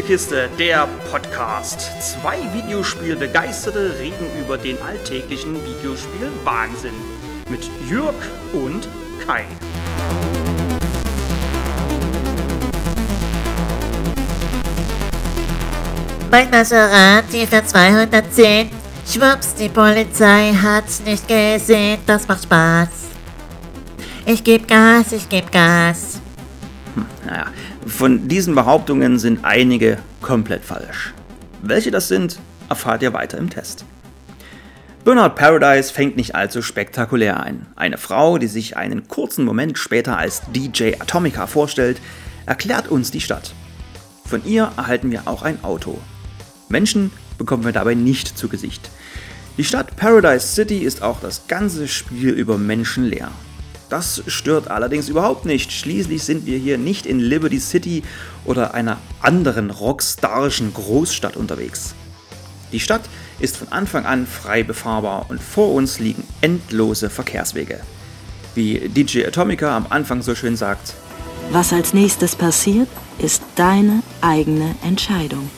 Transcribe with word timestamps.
Spielekiste, 0.00 0.48
der 0.58 0.88
Podcast. 1.10 1.90
Zwei 2.00 2.38
Videospielbegeisterte 2.54 3.98
reden 3.98 4.26
über 4.40 4.56
den 4.56 4.80
alltäglichen 4.80 5.54
Videospiel-Wahnsinn. 5.54 6.94
Mit 7.50 7.68
Jürg 7.86 8.14
und 8.54 8.88
Kai. 9.26 9.44
Mein 16.30 16.48
Maserati 16.48 17.46
für 17.46 17.62
210. 17.62 18.70
Schwupps, 19.06 19.54
die 19.54 19.68
Polizei 19.68 20.54
hat's 20.62 21.00
nicht 21.00 21.28
gesehen. 21.28 21.98
Das 22.06 22.26
macht 22.26 22.44
Spaß. 22.44 22.88
Ich 24.24 24.42
geb 24.42 24.66
Gas, 24.66 25.12
ich 25.12 25.28
geb 25.28 25.52
Gas. 25.52 26.19
Naja, 27.26 27.46
von 27.86 28.28
diesen 28.28 28.54
Behauptungen 28.54 29.18
sind 29.18 29.44
einige 29.44 29.98
komplett 30.20 30.64
falsch. 30.64 31.12
Welche 31.62 31.90
das 31.90 32.08
sind, 32.08 32.38
erfahrt 32.68 33.02
ihr 33.02 33.12
weiter 33.12 33.38
im 33.38 33.50
Test. 33.50 33.84
Burnout 35.04 35.34
Paradise 35.34 35.92
fängt 35.92 36.16
nicht 36.16 36.34
allzu 36.34 36.60
spektakulär 36.60 37.40
ein. 37.40 37.66
Eine 37.74 37.96
Frau, 37.96 38.36
die 38.36 38.48
sich 38.48 38.76
einen 38.76 39.08
kurzen 39.08 39.44
Moment 39.44 39.78
später 39.78 40.18
als 40.18 40.42
DJ 40.54 40.94
Atomica 40.98 41.46
vorstellt, 41.46 42.00
erklärt 42.44 42.88
uns 42.88 43.10
die 43.10 43.20
Stadt. 43.22 43.54
Von 44.26 44.44
ihr 44.44 44.70
erhalten 44.76 45.10
wir 45.10 45.26
auch 45.26 45.42
ein 45.42 45.64
Auto. 45.64 45.98
Menschen 46.68 47.10
bekommen 47.38 47.64
wir 47.64 47.72
dabei 47.72 47.94
nicht 47.94 48.36
zu 48.36 48.48
Gesicht. 48.48 48.90
Die 49.56 49.64
Stadt 49.64 49.96
Paradise 49.96 50.46
City 50.46 50.78
ist 50.78 51.02
auch 51.02 51.20
das 51.20 51.46
ganze 51.48 51.88
Spiel 51.88 52.30
über 52.30 52.58
menschenleer. 52.58 53.30
Das 53.90 54.22
stört 54.28 54.70
allerdings 54.70 55.08
überhaupt 55.08 55.44
nicht. 55.44 55.72
Schließlich 55.72 56.22
sind 56.22 56.46
wir 56.46 56.56
hier 56.58 56.78
nicht 56.78 57.06
in 57.06 57.18
Liberty 57.18 57.58
City 57.58 58.04
oder 58.44 58.72
einer 58.72 58.98
anderen 59.20 59.70
rockstarischen 59.70 60.72
Großstadt 60.72 61.36
unterwegs. 61.36 61.94
Die 62.70 62.78
Stadt 62.78 63.02
ist 63.40 63.56
von 63.56 63.68
Anfang 63.72 64.06
an 64.06 64.28
frei 64.28 64.62
befahrbar 64.62 65.26
und 65.28 65.42
vor 65.42 65.74
uns 65.74 65.98
liegen 65.98 66.22
endlose 66.40 67.10
Verkehrswege. 67.10 67.80
Wie 68.54 68.88
DJ 68.88 69.26
Atomica 69.26 69.76
am 69.76 69.86
Anfang 69.90 70.22
so 70.22 70.36
schön 70.36 70.56
sagt, 70.56 70.94
Was 71.50 71.72
als 71.72 71.92
nächstes 71.92 72.36
passiert, 72.36 72.88
ist 73.18 73.42
deine 73.56 74.04
eigene 74.20 74.76
Entscheidung. 74.84 75.50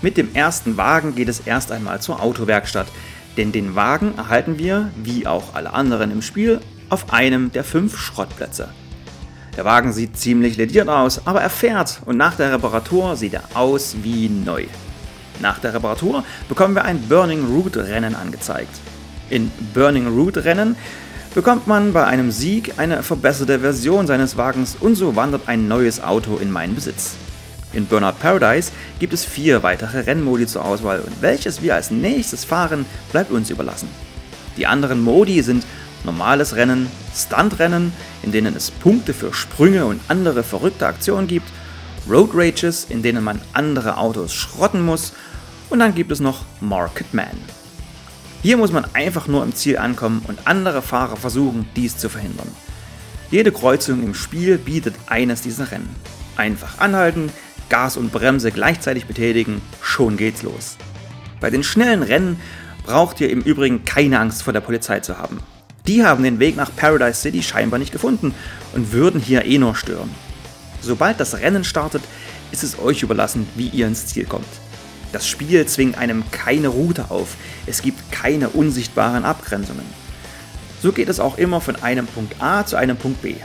Mit 0.00 0.16
dem 0.16 0.34
ersten 0.34 0.76
Wagen 0.76 1.14
geht 1.14 1.28
es 1.28 1.40
erst 1.40 1.72
einmal 1.72 2.00
zur 2.00 2.20
Autowerkstatt, 2.22 2.86
denn 3.36 3.52
den 3.52 3.74
Wagen 3.74 4.14
erhalten 4.16 4.58
wir, 4.58 4.90
wie 5.02 5.26
auch 5.26 5.54
alle 5.54 5.72
anderen 5.72 6.10
im 6.10 6.22
Spiel, 6.22 6.60
auf 6.88 7.12
einem 7.12 7.52
der 7.52 7.64
fünf 7.64 7.98
Schrottplätze. 7.98 8.68
Der 9.56 9.64
Wagen 9.64 9.92
sieht 9.92 10.16
ziemlich 10.16 10.56
lediert 10.56 10.88
aus, 10.88 11.26
aber 11.26 11.42
er 11.42 11.50
fährt 11.50 12.00
und 12.06 12.16
nach 12.16 12.36
der 12.36 12.52
Reparatur 12.52 13.16
sieht 13.16 13.34
er 13.34 13.44
aus 13.54 13.96
wie 14.02 14.28
neu. 14.28 14.64
Nach 15.40 15.58
der 15.58 15.74
Reparatur 15.74 16.24
bekommen 16.48 16.74
wir 16.74 16.84
ein 16.84 17.00
Burning 17.08 17.44
Root 17.46 17.76
Rennen 17.76 18.14
angezeigt. 18.14 18.80
In 19.28 19.50
Burning 19.74 20.06
Root 20.06 20.38
Rennen 20.38 20.76
bekommt 21.34 21.66
man 21.66 21.92
bei 21.92 22.04
einem 22.04 22.30
Sieg 22.30 22.74
eine 22.78 23.02
verbesserte 23.02 23.60
Version 23.60 24.06
seines 24.06 24.36
Wagens 24.36 24.76
und 24.78 24.94
so 24.94 25.16
wandert 25.16 25.48
ein 25.48 25.68
neues 25.68 26.02
Auto 26.02 26.36
in 26.36 26.50
meinen 26.50 26.74
Besitz. 26.74 27.16
In 27.72 27.86
Burnout 27.86 28.18
Paradise 28.20 28.70
gibt 28.98 29.12
es 29.12 29.24
vier 29.24 29.62
weitere 29.62 30.00
Rennmodi 30.00 30.46
zur 30.46 30.64
Auswahl 30.64 31.00
und 31.00 31.22
welches 31.22 31.62
wir 31.62 31.74
als 31.74 31.90
nächstes 31.90 32.44
fahren, 32.44 32.84
bleibt 33.10 33.30
uns 33.30 33.50
überlassen. 33.50 33.88
Die 34.56 34.66
anderen 34.66 35.00
Modi 35.00 35.42
sind 35.42 35.64
normales 36.04 36.56
Rennen, 36.56 36.88
Stuntrennen, 37.14 37.92
in 38.22 38.32
denen 38.32 38.54
es 38.54 38.70
Punkte 38.70 39.14
für 39.14 39.32
Sprünge 39.32 39.86
und 39.86 40.00
andere 40.08 40.42
verrückte 40.42 40.86
Aktionen 40.86 41.26
gibt, 41.26 41.48
Road 42.08 42.30
Rages, 42.34 42.86
in 42.88 43.02
denen 43.02 43.24
man 43.24 43.40
andere 43.52 43.96
Autos 43.96 44.34
schrotten 44.34 44.84
muss 44.84 45.12
und 45.70 45.78
dann 45.78 45.94
gibt 45.94 46.12
es 46.12 46.20
noch 46.20 46.44
Market 46.60 47.14
Man. 47.14 47.38
Hier 48.42 48.56
muss 48.56 48.72
man 48.72 48.84
einfach 48.92 49.28
nur 49.28 49.44
im 49.44 49.54
Ziel 49.54 49.78
ankommen 49.78 50.22
und 50.26 50.46
andere 50.46 50.82
Fahrer 50.82 51.16
versuchen, 51.16 51.68
dies 51.76 51.96
zu 51.96 52.08
verhindern. 52.08 52.48
Jede 53.30 53.52
Kreuzung 53.52 54.02
im 54.02 54.14
Spiel 54.14 54.58
bietet 54.58 54.96
eines 55.06 55.40
dieser 55.40 55.70
Rennen. 55.70 55.94
Einfach 56.36 56.78
anhalten, 56.78 57.30
Gas 57.72 57.96
und 57.96 58.12
Bremse 58.12 58.52
gleichzeitig 58.52 59.06
betätigen, 59.06 59.62
schon 59.80 60.18
geht's 60.18 60.42
los. 60.42 60.76
Bei 61.40 61.48
den 61.48 61.64
schnellen 61.64 62.02
Rennen 62.02 62.38
braucht 62.84 63.18
ihr 63.22 63.30
im 63.30 63.40
Übrigen 63.40 63.86
keine 63.86 64.20
Angst 64.20 64.42
vor 64.42 64.52
der 64.52 64.60
Polizei 64.60 65.00
zu 65.00 65.16
haben. 65.16 65.38
Die 65.86 66.04
haben 66.04 66.22
den 66.22 66.38
Weg 66.38 66.54
nach 66.54 66.70
Paradise 66.76 67.22
City 67.22 67.42
scheinbar 67.42 67.78
nicht 67.78 67.90
gefunden 67.90 68.34
und 68.74 68.92
würden 68.92 69.22
hier 69.22 69.46
eh 69.46 69.56
nur 69.56 69.74
stören. 69.74 70.10
Sobald 70.82 71.18
das 71.18 71.38
Rennen 71.38 71.64
startet, 71.64 72.02
ist 72.50 72.62
es 72.62 72.78
euch 72.78 73.02
überlassen, 73.02 73.48
wie 73.54 73.68
ihr 73.68 73.86
ins 73.86 74.06
Ziel 74.06 74.26
kommt. 74.26 74.44
Das 75.10 75.26
Spiel 75.26 75.64
zwingt 75.64 75.96
einem 75.96 76.24
keine 76.30 76.68
Route 76.68 77.10
auf, 77.10 77.36
es 77.64 77.80
gibt 77.80 78.12
keine 78.12 78.50
unsichtbaren 78.50 79.24
Abgrenzungen. 79.24 79.86
So 80.82 80.92
geht 80.92 81.08
es 81.08 81.20
auch 81.20 81.38
immer 81.38 81.62
von 81.62 81.76
einem 81.76 82.06
Punkt 82.06 82.36
A 82.38 82.66
zu 82.66 82.76
einem 82.76 82.98
Punkt 82.98 83.22
B. 83.22 83.36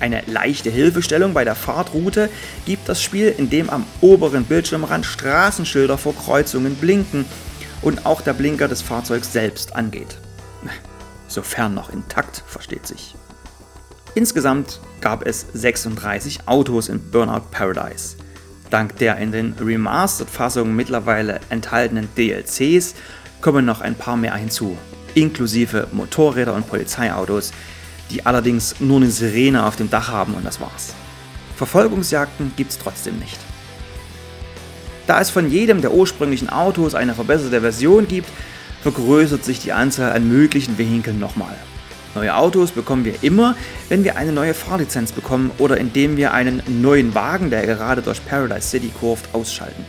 Eine 0.00 0.22
leichte 0.26 0.70
Hilfestellung 0.70 1.34
bei 1.34 1.44
der 1.44 1.54
Fahrtroute 1.54 2.30
gibt 2.66 2.88
das 2.88 3.02
Spiel, 3.02 3.34
indem 3.36 3.68
am 3.68 3.84
oberen 4.00 4.44
Bildschirmrand 4.44 5.04
Straßenschilder 5.04 5.98
vor 5.98 6.14
Kreuzungen 6.14 6.76
blinken 6.76 7.24
und 7.82 8.06
auch 8.06 8.20
der 8.20 8.32
Blinker 8.32 8.68
des 8.68 8.82
Fahrzeugs 8.82 9.32
selbst 9.32 9.74
angeht. 9.74 10.18
Sofern 11.28 11.74
noch 11.74 11.90
intakt, 11.90 12.42
versteht 12.46 12.86
sich. 12.86 13.14
Insgesamt 14.14 14.80
gab 15.00 15.26
es 15.26 15.46
36 15.52 16.40
Autos 16.46 16.88
in 16.88 17.10
Burnout 17.10 17.50
Paradise. 17.50 18.16
Dank 18.70 18.96
der 18.96 19.18
in 19.18 19.32
den 19.32 19.54
Remastered-Fassungen 19.60 20.74
mittlerweile 20.74 21.40
enthaltenen 21.50 22.08
DLCs 22.16 22.94
kommen 23.40 23.64
noch 23.64 23.80
ein 23.80 23.94
paar 23.94 24.16
mehr 24.16 24.34
hinzu, 24.34 24.76
inklusive 25.14 25.88
Motorräder 25.92 26.54
und 26.54 26.68
Polizeiautos, 26.68 27.52
die 28.10 28.26
allerdings 28.26 28.76
nur 28.80 28.98
eine 28.98 29.10
Sirene 29.10 29.64
auf 29.64 29.76
dem 29.76 29.90
Dach 29.90 30.08
haben 30.08 30.34
und 30.34 30.44
das 30.44 30.60
war's. 30.60 30.94
Verfolgungsjagden 31.56 32.52
gibt's 32.56 32.78
trotzdem 32.78 33.18
nicht. 33.18 33.38
Da 35.06 35.20
es 35.20 35.30
von 35.30 35.50
jedem 35.50 35.80
der 35.80 35.92
ursprünglichen 35.92 36.50
Autos 36.50 36.94
eine 36.94 37.14
verbesserte 37.14 37.60
Version 37.60 38.06
gibt, 38.06 38.28
vergrößert 38.82 39.44
sich 39.44 39.58
die 39.60 39.72
Anzahl 39.72 40.12
an 40.12 40.28
möglichen 40.28 40.78
Vehikeln 40.78 41.18
nochmal. 41.18 41.56
Neue 42.14 42.34
Autos 42.36 42.70
bekommen 42.72 43.04
wir 43.04 43.22
immer, 43.22 43.54
wenn 43.88 44.04
wir 44.04 44.16
eine 44.16 44.32
neue 44.32 44.54
Fahrlizenz 44.54 45.12
bekommen 45.12 45.50
oder 45.58 45.78
indem 45.78 46.16
wir 46.16 46.32
einen 46.32 46.62
neuen 46.80 47.14
Wagen, 47.14 47.50
der 47.50 47.66
gerade 47.66 48.02
durch 48.02 48.24
Paradise 48.24 48.68
City 48.68 48.90
kurft, 49.00 49.34
ausschalten. 49.34 49.84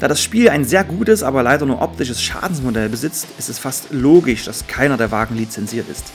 Da 0.00 0.08
das 0.08 0.22
Spiel 0.22 0.48
ein 0.48 0.64
sehr 0.64 0.84
gutes, 0.84 1.22
aber 1.22 1.42
leider 1.42 1.66
nur 1.66 1.80
optisches 1.80 2.22
Schadensmodell 2.22 2.88
besitzt, 2.88 3.26
ist 3.38 3.48
es 3.48 3.58
fast 3.58 3.90
logisch, 3.90 4.44
dass 4.44 4.66
keiner 4.66 4.96
der 4.96 5.10
Wagen 5.10 5.36
lizenziert 5.36 5.88
ist. 5.88 6.06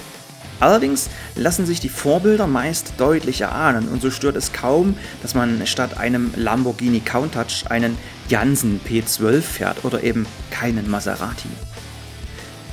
Allerdings 0.59 1.09
lassen 1.35 1.65
sich 1.65 1.79
die 1.79 1.89
Vorbilder 1.89 2.47
meist 2.47 2.93
deutlich 2.97 3.41
erahnen 3.41 3.87
und 3.87 4.01
so 4.01 4.11
stört 4.11 4.35
es 4.35 4.51
kaum, 4.51 4.97
dass 5.21 5.35
man 5.35 5.65
statt 5.65 5.97
einem 5.97 6.33
Lamborghini 6.35 6.99
Countach 6.99 7.65
einen 7.69 7.97
Jansen 8.27 8.81
P12 8.87 9.41
fährt 9.41 9.85
oder 9.85 10.03
eben 10.03 10.25
keinen 10.51 10.89
Maserati. 10.89 11.49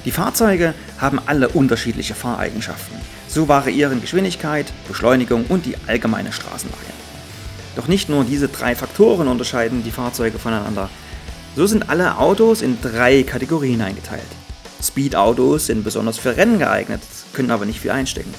Die 0.05 0.11
Fahrzeuge 0.13 0.75
haben 0.99 1.21
alle 1.27 1.49
unterschiedliche 1.49 2.15
Fahreigenschaften. 2.15 2.97
So 3.29 3.49
variieren 3.49 4.01
Geschwindigkeit, 4.01 4.73
Beschleunigung 4.87 5.47
und 5.49 5.67
die 5.67 5.77
allgemeine 5.87 6.33
Straßenlage. 6.33 6.81
Doch 7.75 7.89
nicht 7.89 8.09
nur 8.09 8.25
diese 8.25 8.49
drei 8.49 8.75
Faktoren 8.75 9.29
unterscheiden 9.29 9.83
die 9.85 9.91
Fahrzeuge 9.91 10.39
voneinander. 10.39 10.89
So 11.57 11.67
sind 11.67 11.89
alle 11.89 12.19
Autos 12.19 12.63
in 12.63 12.81
drei 12.81 13.23
Kategorien 13.23 13.83
eingeteilt. 13.83 14.23
Speed-Autos 14.83 15.67
sind 15.67 15.85
besonders 15.85 16.19
für 16.19 16.37
Rennen 16.37 16.59
geeignet, 16.59 17.01
können 17.37 17.53
aber 17.53 17.67
nicht 17.67 17.81
viel 17.81 17.93
einstecken. 17.93 18.35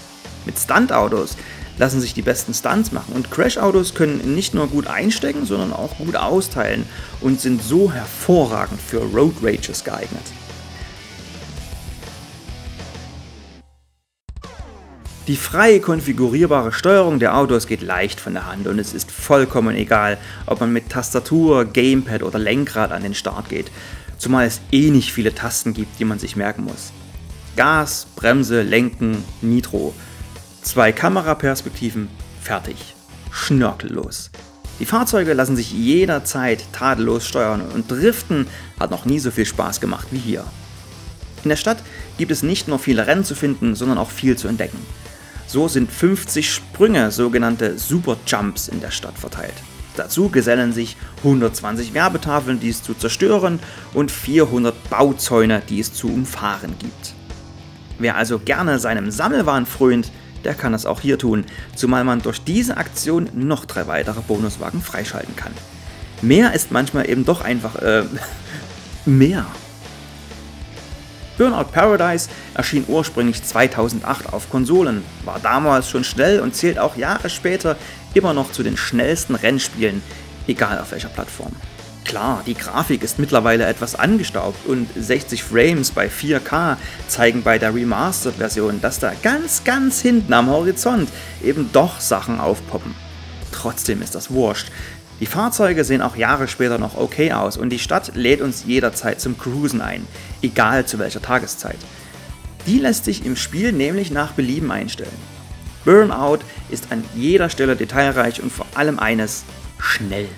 Mit 0.45 0.57
Stunt-Autos 0.57 1.37
lassen 1.77 2.01
sich 2.01 2.13
die 2.13 2.21
besten 2.21 2.53
Stunts 2.53 2.91
machen 2.91 3.13
und 3.13 3.31
Crash-Autos 3.31 3.93
können 3.93 4.35
nicht 4.35 4.53
nur 4.53 4.67
gut 4.67 4.87
einstecken, 4.87 5.45
sondern 5.45 5.71
auch 5.71 5.97
gut 5.97 6.15
austeilen 6.15 6.85
und 7.21 7.39
sind 7.39 7.63
so 7.63 7.91
hervorragend 7.91 8.81
für 8.81 8.99
Road 8.99 9.35
Rages 9.41 9.83
geeignet. 9.83 10.23
Die 15.27 15.35
frei 15.35 15.79
konfigurierbare 15.79 16.71
Steuerung 16.71 17.19
der 17.19 17.35
Autos 17.37 17.67
geht 17.67 17.81
leicht 17.81 18.19
von 18.19 18.33
der 18.33 18.45
Hand 18.45 18.65
und 18.65 18.79
es 18.79 18.93
ist 18.93 19.11
vollkommen 19.11 19.75
egal, 19.75 20.17
ob 20.45 20.61
man 20.61 20.71
mit 20.71 20.89
Tastatur, 20.89 21.65
Gamepad 21.65 22.23
oder 22.23 22.39
Lenkrad 22.39 22.93
an 22.93 23.03
den 23.03 23.13
Start 23.13 23.49
geht, 23.49 23.69
zumal 24.17 24.47
es 24.47 24.61
eh 24.71 24.89
nicht 24.89 25.11
viele 25.11 25.35
Tasten 25.35 25.73
gibt, 25.73 25.99
die 25.99 26.05
man 26.05 26.17
sich 26.17 26.37
merken 26.37 26.63
muss. 26.63 26.93
Gas, 27.57 28.05
Bremse, 28.15 28.61
Lenken, 28.61 29.23
Nitro. 29.41 29.93
Zwei 30.61 30.91
Kameraperspektiven, 30.91 32.07
fertig. 32.39 32.93
Schnörkellos. 33.31 34.29
Die 34.79 34.85
Fahrzeuge 34.85 35.33
lassen 35.33 35.55
sich 35.55 35.71
jederzeit 35.73 36.63
tadellos 36.71 37.25
steuern 37.25 37.61
und 37.73 37.89
Driften 37.89 38.45
hat 38.79 38.91
noch 38.91 39.05
nie 39.05 39.17
so 39.17 39.31
viel 39.31 39.47
Spaß 39.47 39.81
gemacht 39.81 40.07
wie 40.11 40.19
hier. 40.19 40.45
In 41.43 41.49
der 41.49 41.55
Stadt 41.55 41.79
gibt 42.19 42.31
es 42.31 42.43
nicht 42.43 42.67
nur 42.67 42.77
viele 42.77 43.07
Rennen 43.07 43.25
zu 43.25 43.33
finden, 43.33 43.73
sondern 43.73 43.97
auch 43.97 44.11
viel 44.11 44.37
zu 44.37 44.47
entdecken. 44.47 44.79
So 45.47 45.67
sind 45.67 45.91
50 45.91 46.53
Sprünge, 46.53 47.09
sogenannte 47.09 47.79
Super 47.79 48.17
Jumps, 48.27 48.67
in 48.67 48.81
der 48.81 48.91
Stadt 48.91 49.17
verteilt. 49.17 49.55
Dazu 49.95 50.29
gesellen 50.29 50.73
sich 50.73 50.95
120 51.23 51.95
Werbetafeln, 51.95 52.59
die 52.59 52.69
es 52.69 52.83
zu 52.83 52.93
zerstören 52.93 53.59
und 53.95 54.11
400 54.11 54.91
Bauzäune, 54.91 55.63
die 55.67 55.79
es 55.79 55.91
zu 55.91 56.07
umfahren 56.07 56.75
gibt. 56.77 57.16
Wer 57.99 58.15
also 58.15 58.39
gerne 58.39 58.79
seinem 58.79 59.11
Sammelwahn 59.11 59.65
frönt, 59.65 60.11
der 60.43 60.53
kann 60.53 60.73
es 60.73 60.85
auch 60.85 61.01
hier 61.01 61.17
tun, 61.17 61.45
zumal 61.75 62.03
man 62.03 62.21
durch 62.21 62.41
diese 62.43 62.77
Aktion 62.77 63.29
noch 63.33 63.65
drei 63.65 63.87
weitere 63.87 64.21
Bonuswagen 64.21 64.81
freischalten 64.81 65.35
kann. 65.35 65.51
Mehr 66.21 66.53
ist 66.53 66.71
manchmal 66.71 67.09
eben 67.09 67.25
doch 67.25 67.41
einfach 67.41 67.75
äh, 67.75 68.03
mehr. 69.05 69.45
Burnout 71.37 71.71
Paradise 71.71 72.29
erschien 72.55 72.85
ursprünglich 72.87 73.43
2008 73.43 74.33
auf 74.33 74.49
Konsolen, 74.49 75.03
war 75.23 75.39
damals 75.39 75.89
schon 75.89 76.03
schnell 76.03 76.39
und 76.39 76.55
zählt 76.55 76.79
auch 76.79 76.97
Jahre 76.97 77.29
später 77.29 77.77
immer 78.15 78.33
noch 78.33 78.51
zu 78.51 78.63
den 78.63 78.75
schnellsten 78.75 79.35
Rennspielen, 79.35 80.01
egal 80.47 80.79
auf 80.79 80.91
welcher 80.91 81.09
Plattform. 81.09 81.51
Klar, 82.07 82.41
die 82.45 82.53
Grafik 82.53 83.03
ist 83.03 83.19
mittlerweile 83.19 83.65
etwas 83.65 83.93
angestaubt 83.95 84.65
und 84.65 84.87
60 84.95 85.43
Frames 85.43 85.91
bei 85.91 86.07
4K 86.07 86.77
zeigen 87.09 87.43
bei 87.43 87.59
der 87.59 87.75
Remastered-Version, 87.75 88.79
dass 88.79 88.99
da 88.99 89.11
ganz, 89.21 89.65
ganz 89.65 89.99
hinten 89.99 90.31
am 90.31 90.49
Horizont 90.49 91.09
eben 91.43 91.69
doch 91.73 91.99
Sachen 91.99 92.39
aufpoppen. 92.39 92.95
Trotzdem 93.51 94.01
ist 94.01 94.15
das 94.15 94.31
wurscht. 94.31 94.71
Die 95.19 95.25
Fahrzeuge 95.25 95.83
sehen 95.83 96.01
auch 96.01 96.15
Jahre 96.15 96.47
später 96.47 96.77
noch 96.77 96.95
okay 96.95 97.33
aus 97.33 97.57
und 97.57 97.71
die 97.71 97.79
Stadt 97.79 98.15
lädt 98.15 98.39
uns 98.39 98.63
jederzeit 98.65 99.19
zum 99.19 99.37
Cruisen 99.37 99.81
ein, 99.81 100.07
egal 100.41 100.85
zu 100.85 100.99
welcher 100.99 101.21
Tageszeit. 101.21 101.79
Die 102.67 102.79
lässt 102.79 103.03
sich 103.03 103.25
im 103.25 103.35
Spiel 103.35 103.73
nämlich 103.73 104.11
nach 104.11 104.31
Belieben 104.31 104.71
einstellen. 104.71 105.11
Burnout 105.83 106.39
ist 106.69 106.89
an 106.89 107.03
jeder 107.15 107.49
Stelle 107.49 107.75
detailreich 107.75 108.41
und 108.41 108.53
vor 108.53 108.65
allem 108.75 108.97
eines 108.97 109.43
schnell. 109.77 110.29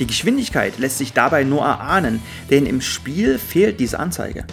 Die 0.00 0.06
Geschwindigkeit 0.06 0.78
lässt 0.78 0.96
sich 0.96 1.12
dabei 1.12 1.44
nur 1.44 1.62
erahnen, 1.62 2.22
denn 2.48 2.64
im 2.64 2.80
Spiel 2.80 3.38
fehlt 3.38 3.78
diese 3.80 3.98
Anzeige. 3.98 4.46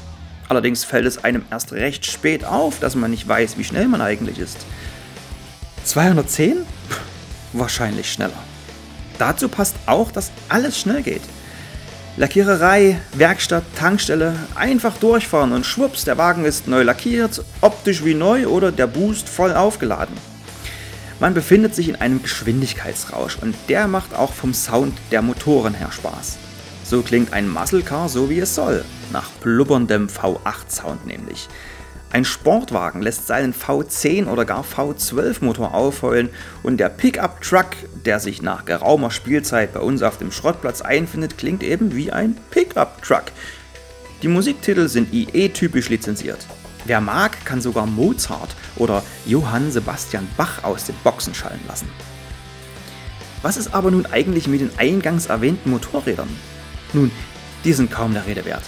Allerdings 0.49 0.83
fällt 0.83 1.05
es 1.05 1.23
einem 1.23 1.45
erst 1.49 1.71
recht 1.71 2.05
spät 2.05 2.43
auf, 2.43 2.79
dass 2.81 2.95
man 2.95 3.11
nicht 3.11 3.27
weiß, 3.27 3.57
wie 3.57 3.63
schnell 3.63 3.87
man 3.87 4.01
eigentlich 4.01 4.39
ist. 4.39 4.65
210? 5.85 6.57
Wahrscheinlich 7.53 8.11
schneller. 8.11 8.43
Dazu 9.19 9.47
passt 9.47 9.77
auch, 9.85 10.11
dass 10.11 10.31
alles 10.49 10.77
schnell 10.79 11.01
geht. 11.01 11.23
Lackiererei, 12.17 12.99
Werkstatt, 13.13 13.63
Tankstelle, 13.75 14.35
einfach 14.55 14.97
durchfahren 14.97 15.53
und 15.53 15.65
schwupps, 15.65 16.03
der 16.03 16.17
Wagen 16.17 16.43
ist 16.43 16.67
neu 16.67 16.83
lackiert, 16.83 17.41
optisch 17.61 18.03
wie 18.03 18.15
neu 18.15 18.47
oder 18.47 18.73
der 18.73 18.87
Boost 18.87 19.29
voll 19.29 19.53
aufgeladen. 19.53 20.15
Man 21.19 21.33
befindet 21.33 21.73
sich 21.73 21.89
in 21.89 21.95
einem 21.95 22.21
Geschwindigkeitsrausch 22.21 23.39
und 23.41 23.55
der 23.69 23.87
macht 23.87 24.13
auch 24.13 24.33
vom 24.33 24.53
Sound 24.53 24.95
der 25.11 25.23
Motoren 25.23 25.73
her 25.73 25.91
Spaß. 25.91 26.37
So 26.83 27.01
klingt 27.01 27.33
ein 27.33 27.49
Muscle 27.49 27.81
Car 27.81 28.07
so 28.07 28.29
wie 28.29 28.39
es 28.39 28.53
soll, 28.53 28.85
nach 29.11 29.31
blubberndem 29.41 30.07
V8-Sound 30.07 31.07
nämlich. 31.07 31.49
Ein 32.11 32.23
Sportwagen 32.23 33.01
lässt 33.01 33.25
seinen 33.27 33.53
V10 33.53 34.27
oder 34.27 34.45
gar 34.45 34.63
V12 34.63 35.43
Motor 35.43 35.73
aufheulen 35.73 36.29
und 36.63 36.77
der 36.77 36.89
Pickup 36.89 37.41
Truck, 37.41 37.71
der 38.05 38.19
sich 38.19 38.43
nach 38.43 38.65
geraumer 38.65 39.11
Spielzeit 39.11 39.73
bei 39.73 39.79
uns 39.79 40.03
auf 40.03 40.17
dem 40.17 40.31
Schrottplatz 40.31 40.81
einfindet, 40.81 41.37
klingt 41.37 41.63
eben 41.63 41.95
wie 41.95 42.11
ein 42.11 42.37
Pickup 42.51 43.01
Truck. 43.01 43.25
Die 44.21 44.27
Musiktitel 44.29 44.87
sind 44.87 45.13
IE-typisch 45.13 45.89
lizenziert. 45.89 46.47
Wer 46.87 47.01
mag, 47.01 47.43
kann 47.43 47.59
sogar 47.59 47.85
Mozart 47.85 48.55
oder 48.77 49.03
Johann 49.25 49.71
Sebastian 49.71 50.25
Bach 50.37 50.63
aus 50.63 50.85
den 50.85 50.95
Boxen 51.03 51.33
schallen 51.33 51.59
lassen. 51.67 51.89
Was 53.41 53.57
ist 53.57 53.73
aber 53.73 53.91
nun 53.91 54.05
eigentlich 54.05 54.47
mit 54.47 54.61
den 54.61 54.71
eingangs 54.77 55.25
erwähnten 55.25 55.69
Motorrädern? 55.69 56.29
Nun, 56.93 57.11
die 57.65 57.73
sind 57.73 57.91
kaum 57.91 58.13
der 58.13 58.25
Rede 58.25 58.45
wert. 58.45 58.63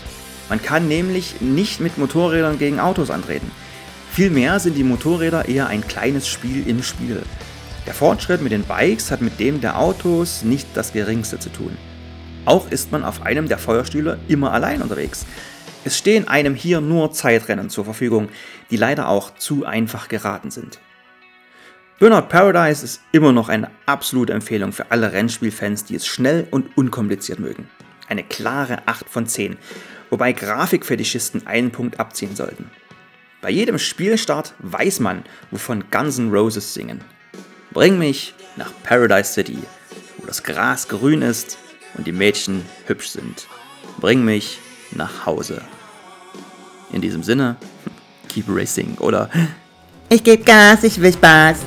Man 0.50 0.62
kann 0.62 0.90
nämlich 0.90 1.40
nicht 1.40 1.80
mit 1.80 1.98
Motorrädern 1.98 2.60
gegen 2.60 2.82
Autos 2.82 3.10
antreten. 3.10 3.50
Vielmehr 4.12 4.60
sind 4.60 4.76
die 4.76 4.84
Motorräder 4.84 5.48
eher 5.48 5.68
ein 5.68 5.88
kleines 5.88 6.28
Spiel 6.28 6.68
im 6.68 6.84
Spiel. 6.84 7.24
Der 7.88 7.94
Fortschritt 7.94 8.42
mit 8.42 8.52
den 8.52 8.64
Bikes 8.64 9.12
hat 9.12 9.22
mit 9.22 9.40
dem 9.40 9.62
der 9.62 9.80
Autos 9.80 10.44
nicht 10.44 10.68
das 10.74 10.92
geringste 10.92 11.40
zu 11.40 11.50
tun. 11.50 11.78
Auch 12.44 12.70
ist 12.70 12.92
man 12.92 13.06
auf 13.06 13.22
einem 13.22 13.48
der 13.48 13.60
Feuerstühle 13.60 14.20
immer 14.28 14.52
allein 14.52 14.82
unterwegs. 14.82 15.26
Es 15.86 15.98
stehen 15.98 16.28
einem 16.28 16.56
hier 16.56 16.82
nur 16.82 17.12
Zeitrennen 17.14 17.70
zur 17.70 17.86
Verfügung, 17.86 18.30
die 18.70 18.78
leider 18.78 19.08
auch 19.08 19.36
zu 19.36 19.66
einfach 19.66 20.10
geraten 20.10 20.52
sind. 20.52 20.80
Burnout 22.00 22.28
Paradise 22.30 22.84
ist 22.84 23.02
immer 23.12 23.32
noch 23.32 23.50
eine 23.50 23.72
absolute 23.86 24.34
Empfehlung 24.34 24.72
für 24.72 24.92
alle 24.92 25.12
Rennspielfans, 25.12 25.86
die 25.86 25.96
es 25.96 26.06
schnell 26.08 26.48
und 26.52 26.78
unkompliziert 26.78 27.40
mögen. 27.40 27.70
Eine 28.08 28.24
klare 28.24 28.88
8 28.88 29.10
von 29.10 29.28
10, 29.28 29.58
wobei 30.10 30.34
Grafikfetischisten 30.34 31.48
einen 31.48 31.72
Punkt 31.72 32.00
abziehen 32.00 32.36
sollten. 32.36 32.72
Bei 33.42 33.50
jedem 33.50 33.80
Spielstart 33.80 34.54
weiß 34.60 35.00
man, 35.00 35.24
wovon 35.52 35.86
Guns 35.92 36.18
N' 36.18 36.32
Roses 36.32 36.74
singen. 36.74 37.02
Bring 37.72 37.98
mich 37.98 38.34
nach 38.58 38.72
Paradise 38.84 39.32
City, 39.32 39.60
wo 40.18 40.26
das 40.26 40.44
Gras 40.44 40.88
grün 40.88 41.22
ist 41.22 41.58
und 41.96 42.08
die 42.08 42.12
Mädchen 42.12 42.66
hübsch 42.86 43.10
sind. 43.10 43.48
Bring 44.00 44.26
mich 44.26 44.60
nach 44.92 45.26
Hause. 45.26 45.62
In 46.92 47.02
diesem 47.02 47.24
Sinne, 47.24 47.56
keep 48.28 48.46
racing 48.48 48.98
oder 49.00 49.30
Ich 50.10 50.24
geb 50.24 50.44
Gas, 50.46 50.84
ich 50.84 51.00
will 51.00 51.14
Spaß. 51.14 51.58